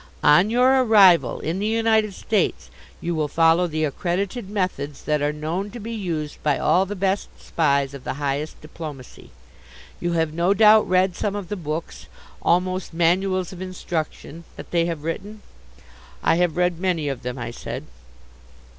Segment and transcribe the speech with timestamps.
[0.23, 5.31] "On your arrival in the United States you will follow the accredited methods that are
[5.31, 9.29] known to be used by all the best Spies of the highest diplomacy.
[9.99, 12.07] You have no doubt read some of the books,
[12.41, 15.43] almost manuals of instruction, that they have written?"
[16.23, 17.83] "I have read many of them," I said.